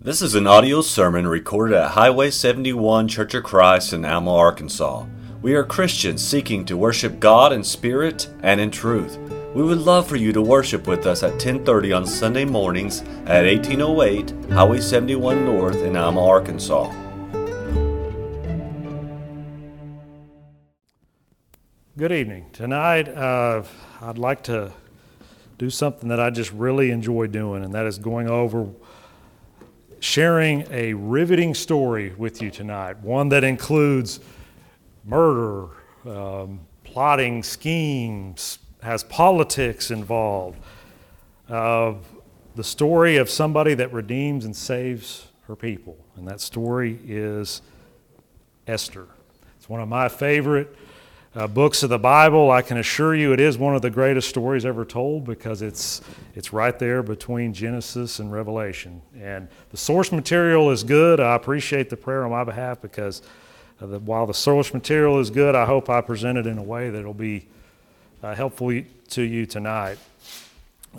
[0.00, 5.04] This is an audio sermon recorded at Highway 71 Church of Christ in Alma, Arkansas.
[5.42, 9.18] We are Christians seeking to worship God in spirit and in truth.
[9.56, 13.44] We would love for you to worship with us at 10:30 on Sunday mornings at
[13.44, 16.92] 1808 Highway 71 North in Alma, Arkansas.
[21.96, 22.46] Good evening.
[22.52, 23.64] Tonight, uh,
[24.00, 24.70] I'd like to
[25.58, 28.68] do something that I just really enjoy doing, and that is going over
[30.00, 32.98] sharing a riveting story with you tonight.
[33.00, 34.20] One that includes
[35.04, 35.68] murder,
[36.06, 40.58] um, plotting schemes, has politics involved.
[41.48, 41.94] Uh,
[42.54, 47.62] the story of somebody that redeems and saves her people, and that story is
[48.66, 49.06] Esther.
[49.56, 50.76] It's one of my favorite
[51.38, 52.50] uh, books of the Bible.
[52.50, 56.00] I can assure you it is one of the greatest stories ever told because it's,
[56.34, 59.00] it's right there between Genesis and Revelation.
[59.16, 61.20] And the source material is good.
[61.20, 63.22] I appreciate the prayer on my behalf because
[63.80, 66.62] uh, the, while the source material is good, I hope I present it in a
[66.62, 67.46] way that will be
[68.20, 69.98] uh, helpful to you tonight.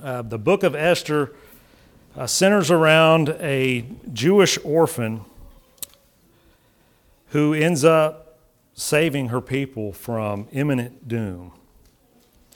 [0.02, 1.34] Uh, the book of Esther
[2.16, 5.20] uh, centers around a Jewish orphan
[7.32, 8.29] who ends up
[8.80, 11.52] saving her people from imminent doom.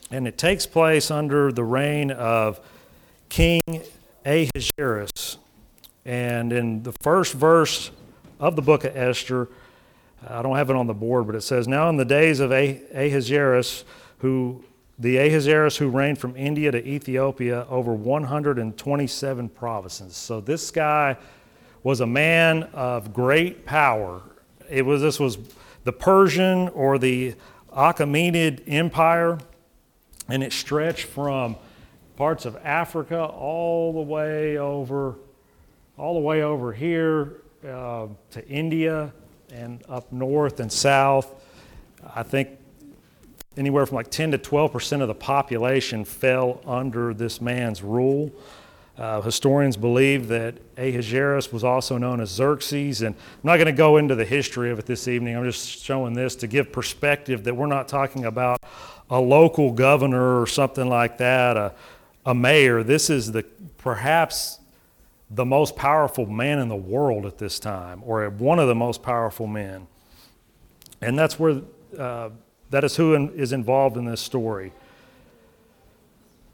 [0.09, 2.61] And it takes place under the reign of
[3.27, 3.61] King
[4.25, 5.38] Ahasuerus.
[6.05, 7.91] And in the first verse
[8.39, 9.49] of the book of Esther,
[10.25, 12.51] I don't have it on the board, but it says, Now in the days of
[12.51, 13.83] Ahasuerus,
[14.19, 14.63] who
[14.97, 20.16] the Ahasuerus who reigned from India to Ethiopia over 127 provinces.
[20.16, 21.17] So this guy
[21.81, 24.21] was a man of great power.
[24.69, 25.38] It was this was
[25.83, 27.35] the Persian or the
[27.75, 29.39] Achaemenid Empire,
[30.27, 31.57] and it stretched from
[32.15, 35.15] parts of Africa all the way over,
[35.97, 39.11] all the way over here uh, to India
[39.51, 41.33] and up north and south.
[42.15, 42.49] I think
[43.57, 48.31] anywhere from like 10 to 12 percent of the population fell under this man's rule.
[48.95, 53.71] Uh, historians believe that Ahasuerus was also known as Xerxes, and I'm not going to
[53.71, 55.35] go into the history of it this evening.
[55.35, 58.61] I'm just showing this to give perspective that we're not talking about
[59.09, 61.73] a local governor or something like that, a,
[62.23, 62.83] a mayor.
[62.83, 63.43] This is the
[63.79, 64.59] perhaps
[65.31, 69.01] the most powerful man in the world at this time, or one of the most
[69.01, 69.87] powerful men.
[71.01, 71.61] And that's where
[71.97, 72.29] uh,
[72.69, 74.71] that is who in, is involved in this story.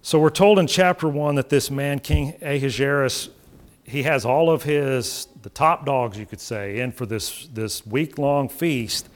[0.10, 3.30] So we're told in chapter one that this man, King Ahasuerus,
[3.84, 7.86] he has all of his, the top dogs, you could say, in for this, this
[7.86, 9.08] week long feast.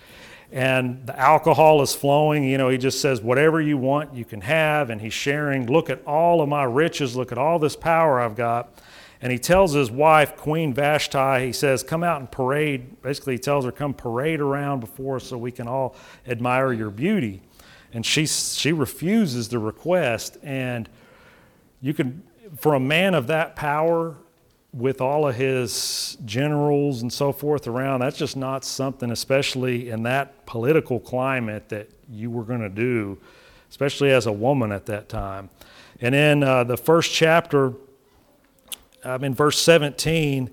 [0.51, 2.43] And the alcohol is flowing.
[2.43, 4.91] You know, he just says, whatever you want, you can have.
[4.91, 8.35] And he's sharing, look at all of my riches, look at all this power I've
[8.35, 8.79] got.
[9.19, 13.01] And he tells his wife, Queen Vashti, he says, come out and parade.
[13.01, 15.95] Basically, he tells her, come parade around before us so we can all
[16.27, 17.41] admire your beauty
[17.93, 20.37] and she she refuses the request.
[20.43, 20.89] And
[21.81, 22.23] you can
[22.57, 24.15] for a man of that power
[24.73, 30.01] with all of his generals and so forth around that's just not something especially in
[30.01, 33.17] that political climate that you were going to do
[33.69, 35.49] especially as a woman at that time.
[36.01, 37.73] And in uh, the first chapter
[39.03, 40.49] um, in verse 17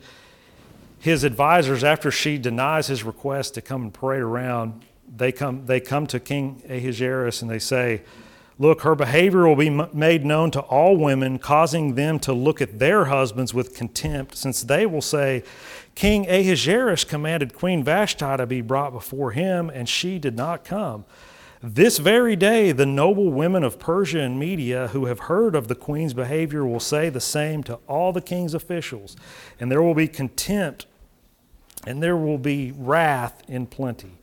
[0.99, 4.85] his advisors after she denies his request to come and parade around
[5.15, 8.03] they come, they come to King Ahasuerus and they say,
[8.61, 12.79] Look, her behavior will be made known to all women, causing them to look at
[12.79, 15.43] their husbands with contempt, since they will say,
[15.95, 21.07] King Ahasuerus commanded Queen Vashti to be brought before him, and she did not come.
[21.63, 25.75] This very day, the noble women of Persia and Media who have heard of the
[25.75, 29.17] queen's behavior will say the same to all the king's officials,
[29.59, 30.85] and there will be contempt,
[31.87, 34.20] and there will be wrath in plenty.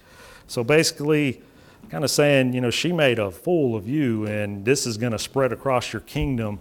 [0.47, 1.41] So basically,
[1.89, 5.11] kind of saying, you know, she made a fool of you, and this is going
[5.11, 6.59] to spread across your kingdom.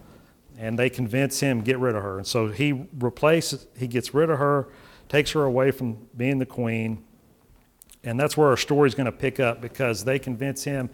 [0.58, 2.16] And they convince him get rid of her.
[2.16, 4.68] And so he replaces, he gets rid of her,
[5.08, 7.04] takes her away from being the queen.
[8.04, 10.88] And that's where our story is going to pick up because they convince him,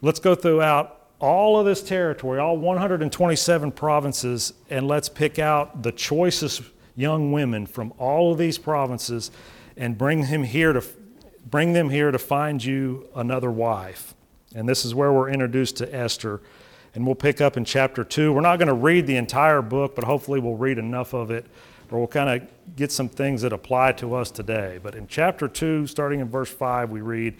[0.00, 5.92] let's go throughout all of this territory, all 127 provinces, and let's pick out the
[5.92, 6.62] choicest
[6.94, 9.30] young women from all of these provinces
[9.76, 10.82] and bring him here to
[11.48, 14.14] Bring them here to find you another wife.
[14.54, 16.40] And this is where we're introduced to Esther.
[16.94, 18.32] And we'll pick up in chapter 2.
[18.32, 21.46] We're not going to read the entire book, but hopefully we'll read enough of it,
[21.90, 24.80] or we'll kind of get some things that apply to us today.
[24.82, 27.36] But in chapter 2, starting in verse 5, we read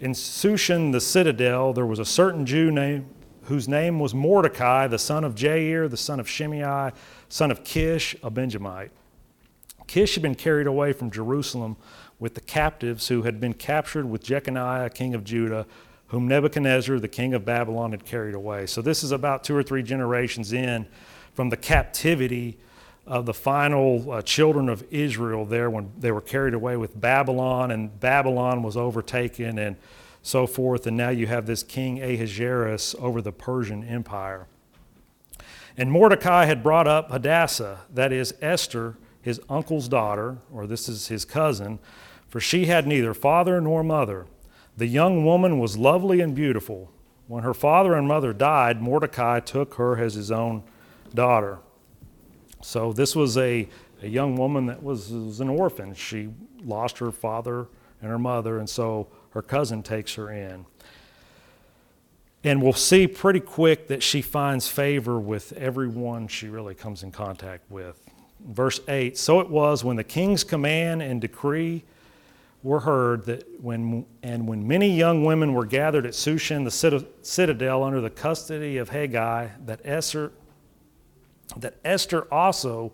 [0.00, 3.06] In Shushan the citadel, there was a certain Jew named,
[3.44, 6.90] whose name was Mordecai, the son of Jair, the son of Shimei,
[7.28, 8.90] son of Kish, a Benjamite.
[9.86, 11.76] Kish had been carried away from Jerusalem
[12.18, 15.66] with the captives who had been captured with Jeconiah, king of Judah,
[16.08, 18.66] whom Nebuchadnezzar, the king of Babylon, had carried away.
[18.66, 20.86] So this is about two or three generations in
[21.34, 22.58] from the captivity
[23.06, 27.70] of the final uh, children of Israel there when they were carried away with Babylon,
[27.70, 29.76] and Babylon was overtaken and
[30.22, 30.86] so forth.
[30.86, 34.46] And now you have this king Ahasuerus over the Persian Empire.
[35.76, 38.96] And Mordecai had brought up Hadassah, that is Esther,
[39.26, 41.80] his uncle's daughter, or this is his cousin,
[42.28, 44.24] for she had neither father nor mother.
[44.76, 46.92] The young woman was lovely and beautiful.
[47.26, 50.62] When her father and mother died, Mordecai took her as his own
[51.12, 51.58] daughter.
[52.62, 53.68] So this was a,
[54.00, 55.92] a young woman that was, was an orphan.
[55.94, 56.28] She
[56.62, 57.66] lost her father
[58.00, 60.66] and her mother, and so her cousin takes her in.
[62.44, 67.10] And we'll see pretty quick that she finds favor with everyone she really comes in
[67.10, 68.05] contact with.
[68.40, 71.84] Verse 8 So it was when the king's command and decree
[72.62, 77.82] were heard that when and when many young women were gathered at Shushan the citadel
[77.82, 80.32] under the custody of Hegai that Esther
[81.56, 82.92] that Esther also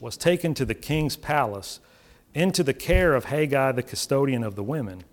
[0.00, 1.78] was taken to the king's palace
[2.34, 5.04] into the care of Hegai the custodian of the women.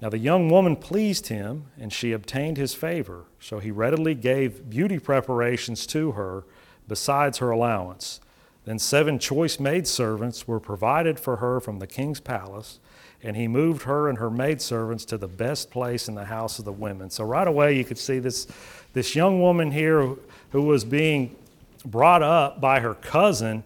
[0.00, 3.24] Now the young woman pleased him and she obtained his favor.
[3.38, 6.44] So he readily gave beauty preparations to her
[6.88, 8.20] besides her allowance
[8.64, 12.78] then seven choice maidservants were provided for her from the king's palace
[13.22, 16.64] and he moved her and her maidservants to the best place in the house of
[16.64, 17.10] the women.
[17.10, 18.46] So right away you could see this,
[18.92, 20.14] this young woman here
[20.52, 21.36] who was being
[21.84, 23.64] brought up by her cousin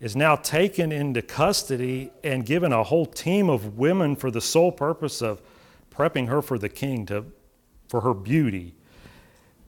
[0.00, 4.72] is now taken into custody and given a whole team of women for the sole
[4.72, 5.40] purpose of
[5.92, 7.24] prepping her for the king to,
[7.88, 8.74] for her beauty.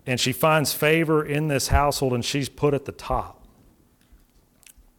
[0.07, 3.40] And she finds favor in this household and she's put at the top.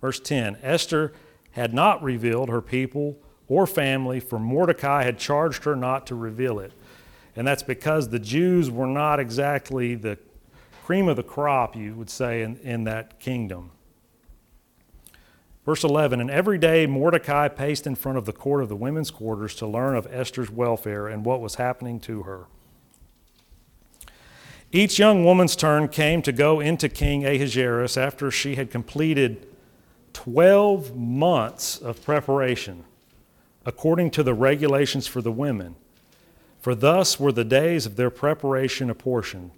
[0.02, 1.14] Verse 10 Esther
[1.52, 3.18] had not revealed her people
[3.48, 6.72] or family, for Mordecai had charged her not to reveal it.
[7.36, 10.18] And that's because the Jews were not exactly the
[10.84, 13.72] cream of the crop, you would say, in, in that kingdom.
[15.66, 19.12] Verse 11 And every day Mordecai paced in front of the court of the women's
[19.12, 22.46] quarters to learn of Esther's welfare and what was happening to her.
[24.72, 29.46] Each young woman's turn came to go into King Ahasuerus after she had completed
[30.14, 32.84] 12 months of preparation
[33.66, 35.76] according to the regulations for the women.
[36.60, 39.52] For thus were the days of their preparation apportioned.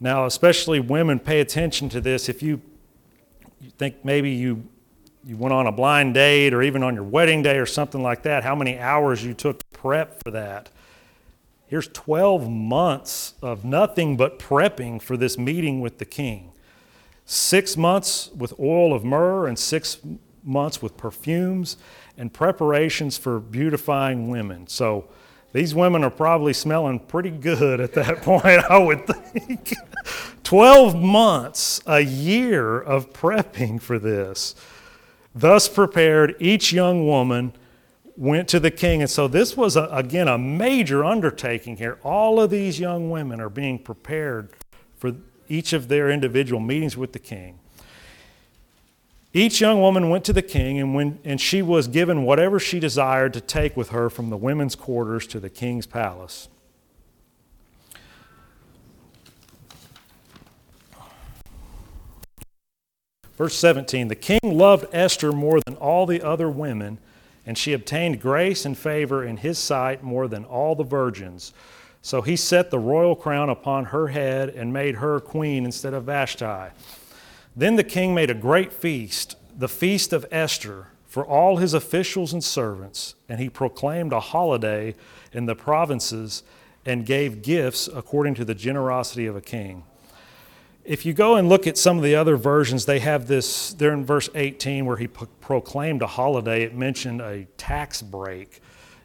[0.00, 2.28] Now, especially women, pay attention to this.
[2.28, 2.60] If you,
[3.60, 4.64] you think maybe you,
[5.24, 8.22] you went on a blind date or even on your wedding day or something like
[8.22, 10.70] that, how many hours you took to prep for that.
[11.68, 16.51] Here's 12 months of nothing but prepping for this meeting with the king.
[17.24, 19.98] Six months with oil of myrrh and six
[20.44, 21.76] months with perfumes
[22.16, 24.66] and preparations for beautifying women.
[24.66, 25.08] So
[25.52, 29.74] these women are probably smelling pretty good at that point, I would think.
[30.44, 34.54] 12 months, a year of prepping for this.
[35.34, 37.54] Thus prepared, each young woman
[38.16, 39.00] went to the king.
[39.00, 41.98] And so this was, a, again, a major undertaking here.
[42.02, 44.50] All of these young women are being prepared
[44.96, 45.14] for
[45.52, 47.58] each of their individual meetings with the king.
[49.34, 52.80] Each young woman went to the king, and, when, and she was given whatever she
[52.80, 56.48] desired to take with her from the women's quarters to the king's palace.
[63.36, 66.98] Verse 17 The king loved Esther more than all the other women,
[67.44, 71.52] and she obtained grace and favor in his sight more than all the virgins.
[72.02, 76.04] So he set the royal crown upon her head and made her queen instead of
[76.04, 76.74] Vashti.
[77.54, 82.32] Then the king made a great feast, the feast of Esther, for all his officials
[82.32, 84.94] and servants, and he proclaimed a holiday
[85.32, 86.42] in the provinces
[86.84, 89.84] and gave gifts according to the generosity of a king.
[90.84, 93.92] If you go and look at some of the other versions, they have this, they're
[93.92, 98.60] in verse 18 where he proclaimed a holiday, it mentioned a tax break.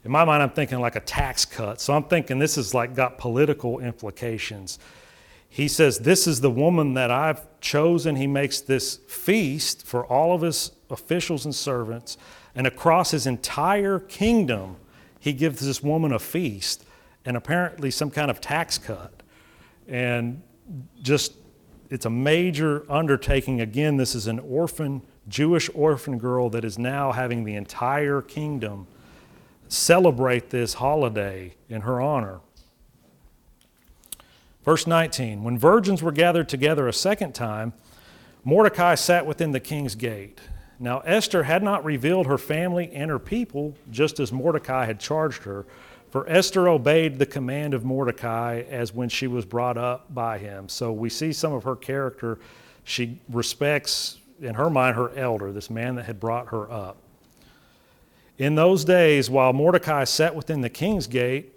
[0.08, 1.80] In my mind, I'm thinking like a tax cut.
[1.80, 4.80] So I'm thinking this is like got political implications
[5.50, 8.16] he says, This is the woman that I've chosen.
[8.16, 12.18] He makes this feast for all of his officials and servants.
[12.56, 14.78] And across his entire kingdom,
[15.20, 16.86] he gives this woman a feast
[17.26, 19.24] and apparently some kind of tax cut.
[19.88, 20.42] And
[21.02, 21.34] just,
[21.90, 23.62] it's a major undertaking.
[23.62, 28.88] Again, this is an orphan, Jewish orphan girl that is now having the entire kingdom
[29.68, 32.40] celebrate this holiday in her honor.
[34.64, 37.74] Verse 19 When virgins were gathered together a second time,
[38.44, 40.40] Mordecai sat within the king's gate.
[40.80, 45.44] Now, Esther had not revealed her family and her people, just as Mordecai had charged
[45.44, 45.66] her.
[46.12, 50.70] For Esther obeyed the command of Mordecai as when she was brought up by him.
[50.70, 52.40] So we see some of her character.
[52.84, 56.98] She respects, in her mind, her elder, this man that had brought her up.
[58.38, 61.54] In those days, while Mordecai sat within the king's gate,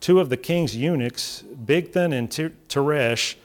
[0.00, 2.28] two of the king's eunuchs, Bigthan and
[2.68, 3.36] Teresh,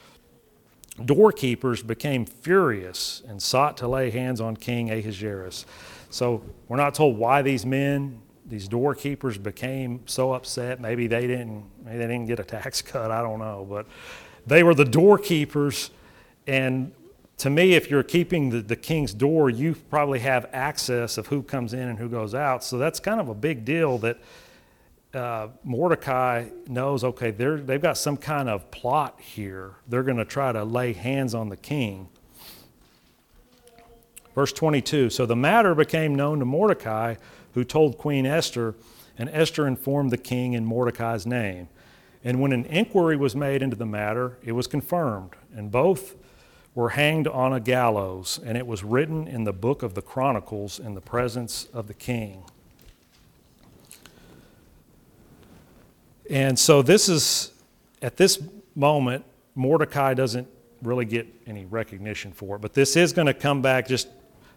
[1.03, 5.65] doorkeepers, became furious and sought to lay hands on King Ahasuerus.
[6.10, 10.82] So we're not told why these men, these doorkeepers, became so upset.
[10.82, 13.10] Maybe they didn't, maybe they didn't get a tax cut.
[13.10, 13.86] I don't know, but
[14.46, 15.91] they were the doorkeepers,
[16.46, 16.91] and
[17.38, 21.44] to me, if you're keeping the, the king's door, you probably have access of who
[21.44, 22.63] comes in and who goes out.
[22.63, 24.18] So that's kind of a big deal that
[25.13, 29.75] uh, Mordecai knows, okay, they've got some kind of plot here.
[29.88, 32.10] They're going to try to lay hands on the king.
[34.34, 37.15] Verse 22 So the matter became known to Mordecai,
[37.54, 38.75] who told Queen Esther,
[39.18, 41.70] and Esther informed the king in Mordecai's name.
[42.24, 46.15] And when an inquiry was made into the matter, it was confirmed, and both
[46.75, 50.77] were hanged on a gallows, and it was written in the book of the Chronicles
[50.77, 52.44] in the presence of the king.
[56.29, 57.53] And so, this is,
[58.01, 58.41] at this
[58.75, 59.24] moment,
[59.55, 60.48] Mordecai doesn't
[60.82, 63.88] really get any recognition for it, but this is going to come back.
[63.88, 64.10] Just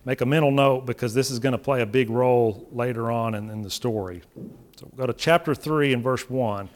[0.05, 3.35] make a mental note because this is going to play a big role later on
[3.35, 4.23] in, in the story.
[4.77, 6.69] So, we'll go to chapter 3 and verse 1.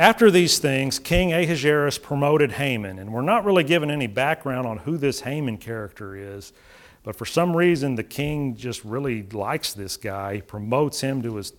[0.00, 4.78] After these things, King Ahasuerus promoted Haman, and we're not really given any background on
[4.78, 6.54] who this Haman character is,
[7.02, 10.36] but for some reason the king just really likes this guy.
[10.36, 11.52] He promotes him to his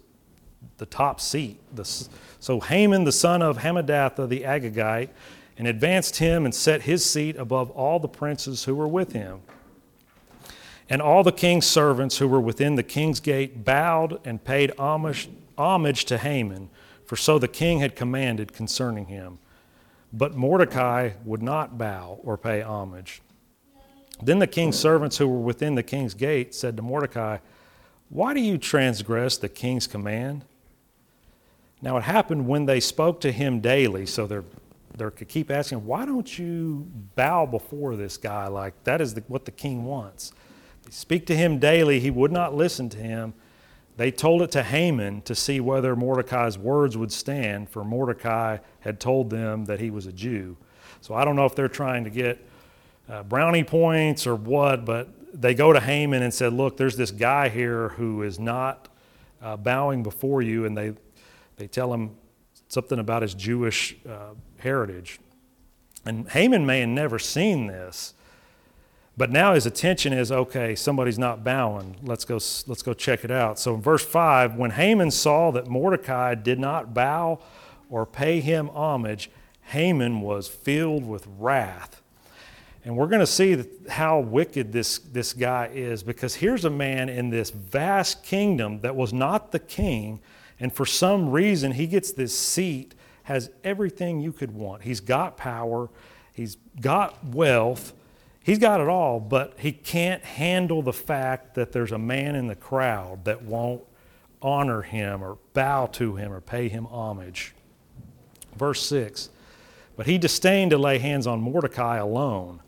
[0.77, 1.59] the top seat.
[2.39, 5.09] So Haman, the son of Hammedatha the Agagite,
[5.55, 9.41] and advanced him and set his seat above all the princes who were with him.
[10.89, 15.29] And all the king's servants who were within the king's gate bowed and paid homage,
[15.59, 16.71] homage to Haman
[17.11, 19.37] for so the king had commanded concerning him.
[20.13, 23.21] But Mordecai would not bow or pay homage.
[24.23, 27.39] Then the king's servants who were within the king's gate said to Mordecai,
[28.07, 30.45] Why do you transgress the king's command?
[31.81, 34.45] Now it happened when they spoke to him daily, so they're
[34.95, 38.47] they keep asking, Why don't you bow before this guy?
[38.47, 40.31] Like that is the, what the king wants.
[40.85, 43.33] They speak to him daily, he would not listen to him.
[43.97, 48.99] They told it to Haman to see whether Mordecai's words would stand, for Mordecai had
[48.99, 50.57] told them that he was a Jew.
[51.01, 52.45] So I don't know if they're trying to get
[53.09, 57.11] uh, brownie points or what, but they go to Haman and said, Look, there's this
[57.11, 58.87] guy here who is not
[59.41, 60.93] uh, bowing before you, and they,
[61.57, 62.15] they tell him
[62.67, 65.19] something about his Jewish uh, heritage.
[66.05, 68.13] And Haman may have never seen this,
[69.21, 71.95] but now his attention is okay, somebody's not bowing.
[72.01, 73.59] Let's go, let's go check it out.
[73.59, 77.37] So in verse 5, when Haman saw that Mordecai did not bow
[77.87, 79.29] or pay him homage,
[79.65, 82.01] Haman was filled with wrath.
[82.83, 87.07] And we're going to see how wicked this, this guy is because here's a man
[87.07, 90.19] in this vast kingdom that was not the king,
[90.59, 94.81] and for some reason he gets this seat, has everything you could want.
[94.81, 95.91] He's got power,
[96.33, 97.93] he's got wealth
[98.43, 102.47] He's got it all, but he can't handle the fact that there's a man in
[102.47, 103.83] the crowd that won't
[104.41, 107.53] honor him or bow to him or pay him homage.
[108.55, 109.29] Verse 6
[109.95, 112.61] But he disdained to lay hands on Mordecai alone,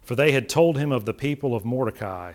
[0.00, 2.32] for they had told him of the people of Mordecai.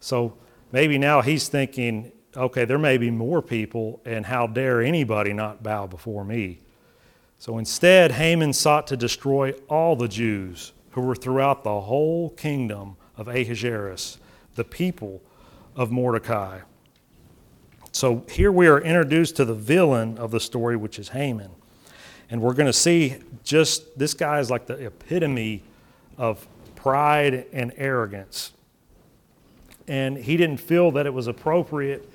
[0.00, 0.36] So
[0.72, 5.62] maybe now he's thinking, okay, there may be more people, and how dare anybody not
[5.62, 6.60] bow before me?
[7.38, 12.96] So instead, Haman sought to destroy all the Jews who were throughout the whole kingdom
[13.16, 14.18] of Ahasuerus,
[14.54, 15.22] the people
[15.76, 16.60] of Mordecai.
[17.92, 21.50] So here we are introduced to the villain of the story, which is Haman.
[22.30, 25.62] And we're going to see just this guy is like the epitome
[26.16, 28.52] of pride and arrogance.
[29.86, 32.08] And he didn't feel that it was appropriate.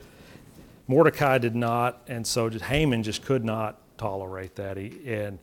[0.87, 4.77] Mordecai did not, and so just Haman just could not tolerate that.
[4.77, 5.39] He, and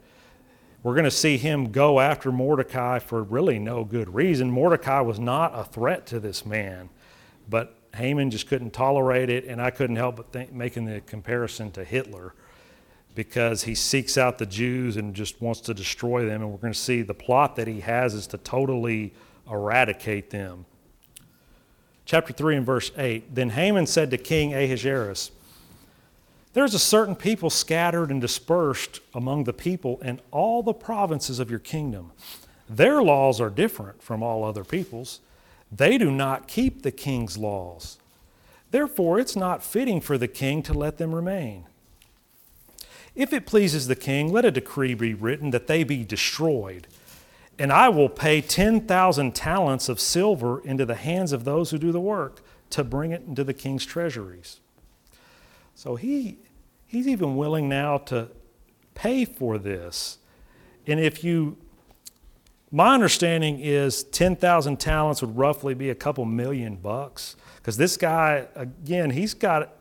[0.82, 4.50] we're going to see him go after Mordecai for really no good reason.
[4.50, 6.88] Mordecai was not a threat to this man,
[7.48, 11.70] but Haman just couldn't tolerate it, and I couldn't help but think, making the comparison
[11.72, 12.34] to Hitler
[13.14, 16.42] because he seeks out the Jews and just wants to destroy them.
[16.42, 19.12] And we're going to see the plot that he has is to totally
[19.50, 20.64] eradicate them.
[22.04, 25.32] Chapter 3 and verse 8 Then Haman said to King Ahasuerus,
[26.52, 31.50] there's a certain people scattered and dispersed among the people in all the provinces of
[31.50, 32.12] your kingdom.
[32.68, 35.20] Their laws are different from all other people's.
[35.70, 37.98] They do not keep the king's laws.
[38.70, 41.66] Therefore, it's not fitting for the king to let them remain.
[43.14, 46.86] If it pleases the king, let a decree be written that they be destroyed,
[47.58, 51.92] and I will pay 10,000 talents of silver into the hands of those who do
[51.92, 52.40] the work
[52.70, 54.59] to bring it into the king's treasuries.
[55.74, 56.38] So he,
[56.86, 58.28] he's even willing now to
[58.94, 60.18] pay for this.
[60.86, 61.56] And if you,
[62.70, 67.36] my understanding is 10,000 talents would roughly be a couple million bucks.
[67.56, 69.72] Because this guy, again, he's got,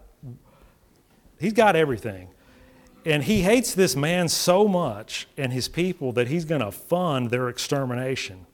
[1.39, 2.29] he's got everything.
[3.05, 7.29] And he hates this man so much and his people that he's going to fund
[7.29, 8.45] their extermination.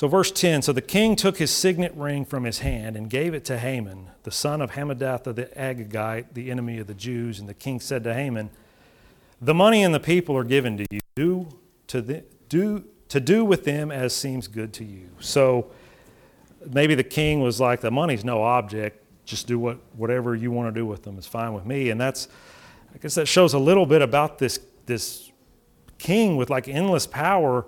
[0.00, 3.34] So, verse 10 So the king took his signet ring from his hand and gave
[3.34, 7.38] it to Haman, the son of Hammedatha the Agagite, the enemy of the Jews.
[7.38, 8.48] And the king said to Haman,
[9.42, 11.00] The money and the people are given to you.
[11.16, 11.48] Do
[11.88, 15.10] to, the, do, to do with them as seems good to you.
[15.18, 15.70] So,
[16.66, 19.04] maybe the king was like, the money's no object.
[19.26, 21.90] Just do what, whatever you want to do with them is fine with me.
[21.90, 22.26] And that's,
[22.94, 25.30] I guess that shows a little bit about this, this
[25.98, 27.66] king with like endless power.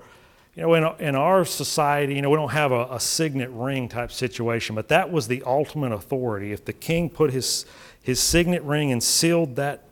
[0.55, 3.89] You know, in, in our society, you know, we don't have a, a signet ring
[3.89, 6.53] type situation, but that was the ultimate authority.
[6.53, 7.65] If the king put his,
[8.03, 9.85] his signet ring and sealed that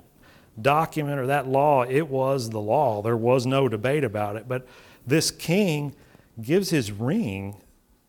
[0.60, 3.00] document or that law, it was the law.
[3.00, 4.48] There was no debate about it.
[4.48, 4.66] But
[5.06, 5.94] this king
[6.42, 7.56] gives his ring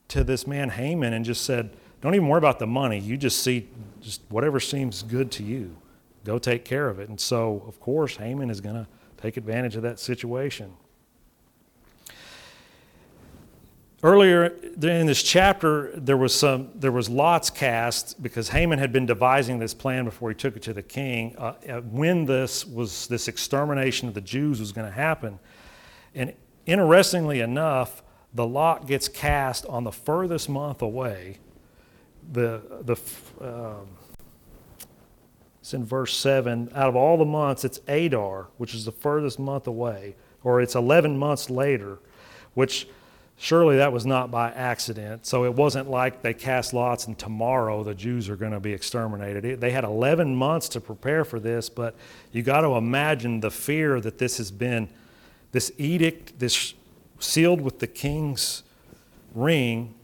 [0.10, 1.70] to this man Haman and just said,
[2.02, 3.00] Don't even worry about the money.
[3.00, 3.70] You just see
[4.02, 5.78] just whatever seems good to you.
[6.26, 7.08] Go take care of it.
[7.08, 10.74] And so, of course, Haman is going to take advantage of that situation.
[14.04, 19.06] Earlier in this chapter, there was some there was lots cast because Haman had been
[19.06, 21.36] devising this plan before he took it to the king.
[21.38, 25.38] Uh, uh when this was this extermination of the Jews was going to happen,
[26.16, 26.34] and
[26.66, 28.02] interestingly enough,
[28.34, 31.38] the lot gets cast on the furthest month away.
[32.32, 32.96] The, the,
[33.46, 33.88] um,
[35.60, 36.70] it's in verse 7.
[36.74, 40.76] Out of all the months, it's Adar, which is the furthest month away, or it's
[40.76, 42.00] 11 months later,
[42.54, 42.88] which
[43.42, 45.26] surely that was not by accident.
[45.26, 48.72] So it wasn't like they cast lots and tomorrow the Jews are going to be
[48.72, 49.60] exterminated.
[49.60, 51.96] They had 11 months to prepare for this, but
[52.32, 54.90] you got to imagine the fear that this has been,
[55.54, 56.76] this edict, this
[57.18, 58.62] sealed with the king's
[59.34, 59.96] ring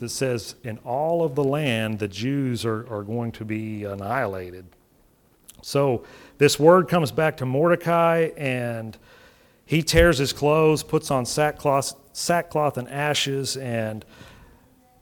[0.00, 4.66] that says, In all of the land, the Jews are, are going to be annihilated.
[5.62, 6.04] So
[6.38, 8.98] this word comes back to Mordecai, and
[9.66, 14.04] he tears his clothes, puts on sackcloth, sackcloth and ashes, and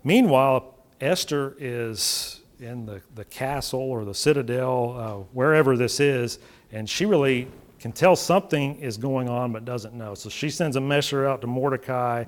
[0.04, 6.38] meanwhile, Esther is in the, the castle or the citadel, uh, wherever this is,
[6.72, 10.14] and she really can tell something is going on but doesn't know.
[10.14, 12.24] So she sends a messenger out to Mordecai,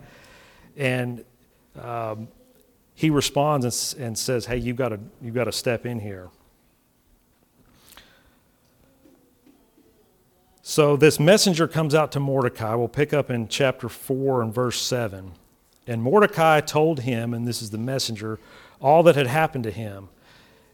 [0.77, 1.25] and
[1.81, 2.29] um,
[2.95, 6.29] he responds and, and says, "Hey, you've got to you've got to step in here."
[10.71, 12.77] So this messenger comes out to Mordecai.
[12.77, 15.33] We'll pick up in chapter 4 and verse 7.
[15.89, 18.39] And Mordecai told him, and this is the messenger,
[18.81, 20.11] all that had happened to him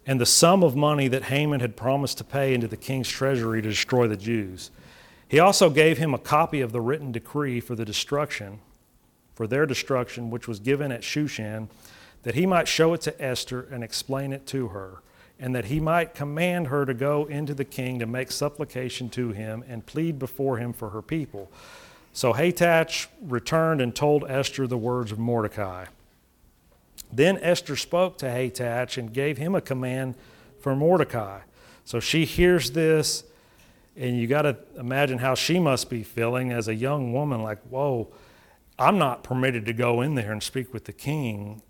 [0.05, 3.63] and the sum of money that Haman had promised to pay into the king's treasury
[3.63, 4.71] to destroy the Jews.
[5.29, 8.61] He also gave him a copy of the written decree for the destruction,
[9.35, 11.71] for their destruction, which was given at Shushan,
[12.23, 15.01] that he might show it to Esther and explain it to her,
[15.39, 19.33] and that he might command her to go into the king to make supplication to
[19.33, 21.51] him and plead before him for her people.
[22.13, 25.87] So Hathach returned and told Esther the words of Mordecai.
[27.13, 30.15] Then Esther spoke to Hathach and gave him a command
[30.61, 31.41] for Mordecai.
[31.85, 33.23] So she hears this,
[33.97, 37.61] and you got to imagine how she must be feeling as a young woman like,
[37.69, 38.09] whoa,
[38.79, 41.63] I'm not permitted to go in there and speak with the king.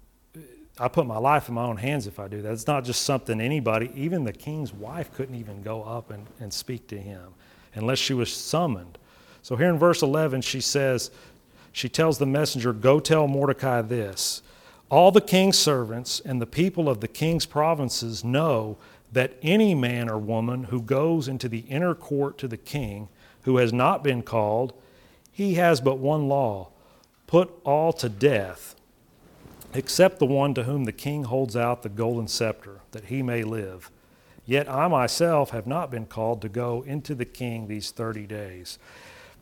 [0.78, 2.52] I put my life in my own hands if I do that.
[2.52, 6.52] It's not just something anybody, even the king's wife couldn't even go up and, and
[6.52, 7.32] speak to him
[7.74, 8.98] unless she was summoned.
[9.42, 11.10] So here in verse 11, she says,
[11.72, 14.42] she tells the messenger, Go tell Mordecai this.
[14.90, 18.78] All the king's servants and the people of the king's provinces know
[19.12, 23.08] that any man or woman who goes into the inner court to the king
[23.42, 24.72] who has not been called,
[25.32, 26.68] he has but one law
[27.26, 28.75] put all to death,
[29.76, 33.44] except the one to whom the king holds out the golden scepter, that he may
[33.44, 33.90] live.
[34.46, 38.78] Yet I myself have not been called to go into the king these 30 days.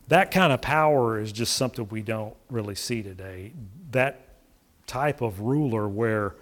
[0.08, 3.52] That kind of power is just something we don't really see today.
[3.92, 4.28] That
[4.86, 6.34] type of ruler where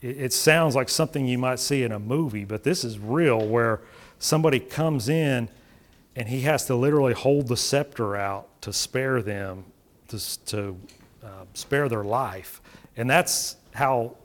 [0.00, 3.80] it, sounds like something you might see in a movie, but this is real where
[4.18, 5.48] somebody comes in
[6.14, 9.64] and he has to literally hold the scepter out to spare them,
[10.08, 10.76] to, to
[11.24, 12.60] uh, spare their life.
[12.96, 14.16] And that's how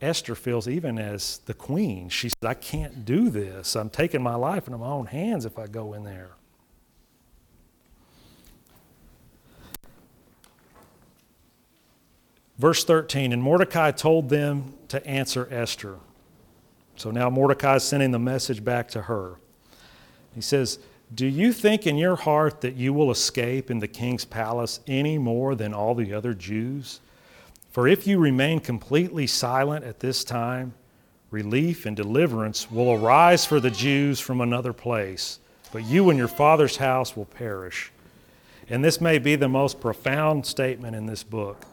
[0.00, 2.08] Esther feels, even as the queen.
[2.08, 3.74] She said, I can't do this.
[3.74, 6.30] I'm taking my life into my own hands if I go in there.
[12.58, 15.96] Verse 13 And Mordecai told them to answer Esther.
[16.96, 19.36] So now Mordecai is sending the message back to her.
[20.34, 20.78] He says,
[21.14, 25.18] Do you think in your heart that you will escape in the king's palace any
[25.18, 27.00] more than all the other Jews?
[27.76, 30.72] For if you remain completely silent at this time,
[31.30, 35.40] relief and deliverance will arise for the Jews from another place,
[35.74, 37.92] but you and your father's house will perish.
[38.70, 41.66] And this may be the most profound statement in this book.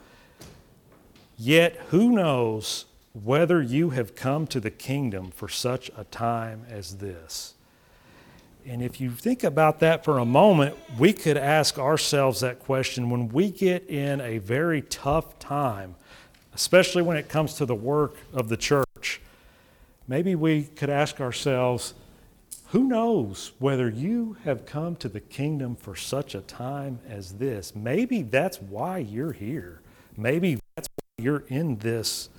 [1.38, 6.98] Yet who knows whether you have come to the kingdom for such a time as
[6.98, 7.53] this?
[8.66, 13.10] And if you think about that for a moment, we could ask ourselves that question
[13.10, 15.96] when we get in a very tough time,
[16.54, 19.22] especially when it comes to the work of the church.
[20.08, 21.94] Maybe we could ask ourselves,
[22.68, 27.76] who knows whether you have come to the kingdom for such a time as this?
[27.76, 29.82] Maybe that's why you're here.
[30.16, 32.30] Maybe that's why you're in this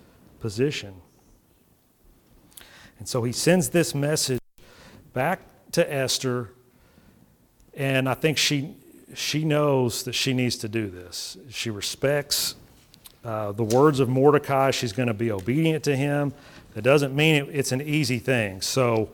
[0.40, 0.94] position.
[2.98, 4.40] And so he sends this message
[5.12, 5.40] back
[5.74, 6.50] to Esther,
[7.74, 8.76] and I think she,
[9.14, 11.36] she knows that she needs to do this.
[11.50, 12.54] She respects
[13.24, 16.32] uh, the words of Mordecai, she's going to be obedient to him.
[16.74, 18.60] That doesn't mean it, it's an easy thing.
[18.60, 19.08] So,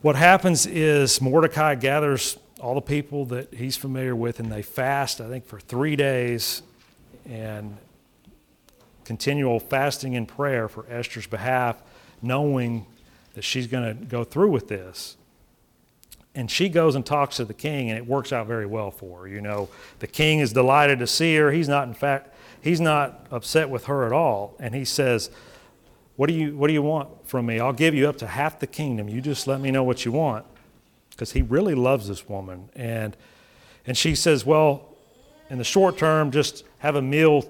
[0.00, 5.20] what happens is Mordecai gathers all the people that he's familiar with, and they fast,
[5.20, 6.62] I think, for three days,
[7.28, 7.76] and
[9.04, 11.82] continual fasting and prayer for Esther's behalf,
[12.22, 12.86] knowing
[13.34, 15.16] that she's going to go through with this
[16.34, 19.20] and she goes and talks to the king and it works out very well for
[19.20, 19.68] her you know.
[19.98, 21.50] The king is delighted to see her.
[21.50, 24.54] He's not in fact he's not upset with her at all.
[24.58, 25.30] And he says
[26.16, 27.60] what do you what do you want from me?
[27.60, 29.08] I'll give you up to half the kingdom.
[29.08, 30.46] You just let me know what you want.
[31.10, 32.68] Because he really loves this woman.
[32.74, 33.16] And
[33.86, 34.88] and she says well
[35.50, 37.44] in the short term just have a meal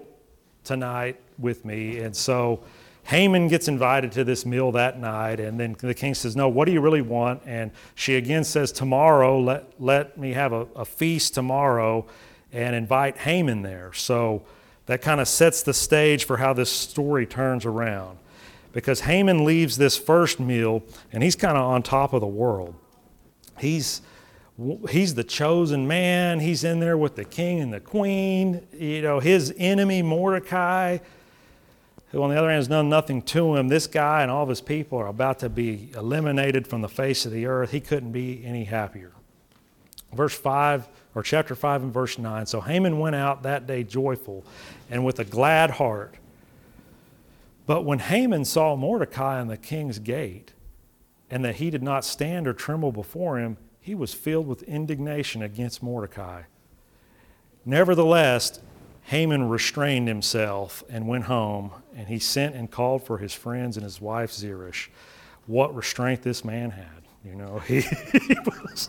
[0.65, 1.99] tonight with me.
[1.99, 2.63] And so
[3.05, 6.67] Haman gets invited to this meal that night, and then the king says, No, what
[6.67, 7.43] do you really want?
[7.45, 12.07] And she again says, Tomorrow, let, let me have a, a feast tomorrow
[12.53, 13.93] and invite Haman there.
[13.93, 14.43] So
[14.87, 18.19] that kind of sets the stage for how this story turns around.
[18.73, 22.75] Because Haman leaves this first meal, and he's kind of on top of the world.
[23.59, 24.01] He's,
[24.91, 28.67] he's the chosen man, he's in there with the king and the queen.
[28.73, 30.99] You know, his enemy, Mordecai
[32.13, 34.49] who on the other hand has done nothing to him, this guy and all of
[34.49, 37.71] his people are about to be eliminated from the face of the earth.
[37.71, 39.13] He couldn't be any happier.
[40.13, 42.45] Verse 5, or chapter 5 and verse 9.
[42.47, 44.45] So Haman went out that day joyful
[44.91, 46.15] and with a glad heart.
[47.67, 50.53] But when Haman saw Mordecai in the king's gate,
[51.31, 55.43] and that he did not stand or tremble before him, he was filled with indignation
[55.43, 56.43] against Mordecai.
[57.65, 58.61] Nevertheless,
[59.05, 63.85] Haman restrained himself and went home, and he sent and called for his friends and
[63.85, 64.89] his wife Zeresh.
[65.47, 67.03] What restraint this man had.
[67.25, 67.81] You know, he,
[68.13, 68.89] he was,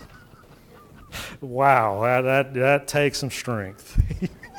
[1.41, 4.01] wow, that, that, that takes some strength.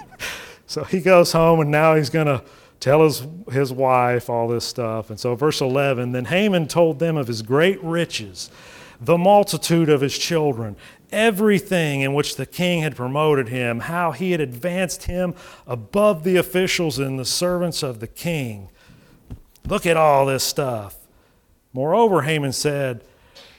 [0.67, 2.43] so he goes home, and now he's going to
[2.81, 5.11] tell his, his wife all this stuff.
[5.11, 8.51] And so, verse 11 then Haman told them of his great riches,
[9.01, 10.77] the multitude of his children,
[11.13, 15.35] everything in which the king had promoted him, how he had advanced him
[15.67, 18.69] above the officials and the servants of the king.
[19.67, 20.97] Look at all this stuff.
[21.73, 23.03] Moreover, Haman said,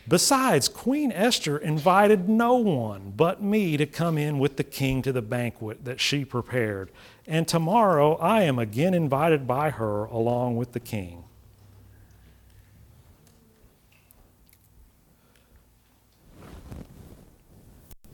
[0.08, 5.12] Besides, Queen Esther invited no one but me to come in with the king to
[5.12, 6.92] the banquet that she prepared.
[7.26, 11.24] And tomorrow I am again invited by her along with the king.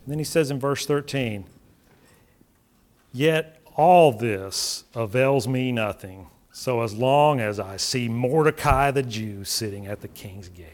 [0.07, 1.45] Then he says in verse 13,
[3.13, 9.43] Yet all this avails me nothing, so as long as I see Mordecai the Jew
[9.43, 10.67] sitting at the king's gate.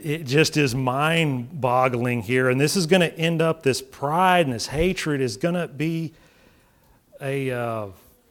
[0.00, 2.48] It just is mind boggling here.
[2.48, 5.66] And this is going to end up, this pride and this hatred is going to
[5.66, 6.12] be
[7.20, 7.86] a uh,